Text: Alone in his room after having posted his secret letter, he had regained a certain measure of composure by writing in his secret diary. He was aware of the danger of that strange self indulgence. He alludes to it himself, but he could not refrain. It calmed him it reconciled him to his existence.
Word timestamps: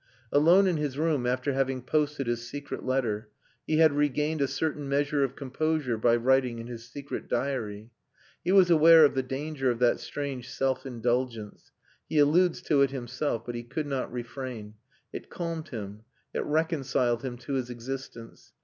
Alone 0.31 0.65
in 0.65 0.77
his 0.77 0.97
room 0.97 1.27
after 1.27 1.53
having 1.53 1.79
posted 1.83 2.25
his 2.25 2.47
secret 2.47 2.83
letter, 2.83 3.29
he 3.67 3.77
had 3.77 3.91
regained 3.93 4.41
a 4.41 4.47
certain 4.47 4.89
measure 4.89 5.23
of 5.23 5.35
composure 5.35 5.95
by 5.95 6.15
writing 6.15 6.57
in 6.57 6.65
his 6.65 6.89
secret 6.89 7.27
diary. 7.27 7.91
He 8.43 8.51
was 8.51 8.71
aware 8.71 9.05
of 9.05 9.13
the 9.13 9.21
danger 9.21 9.69
of 9.69 9.77
that 9.77 9.99
strange 9.99 10.49
self 10.49 10.87
indulgence. 10.87 11.69
He 12.09 12.17
alludes 12.17 12.63
to 12.63 12.81
it 12.81 12.89
himself, 12.89 13.45
but 13.45 13.53
he 13.53 13.61
could 13.61 13.85
not 13.85 14.11
refrain. 14.11 14.73
It 15.13 15.29
calmed 15.29 15.67
him 15.69 16.01
it 16.33 16.43
reconciled 16.45 17.21
him 17.21 17.37
to 17.37 17.53
his 17.53 17.69
existence. 17.69 18.53